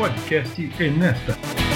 [0.00, 1.69] podcast Enesta.